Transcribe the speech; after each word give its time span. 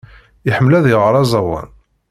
Iḥemmel 0.49 0.73
ad 0.79 0.85
iɣer 0.93 1.13
aẓawan. 1.21 1.69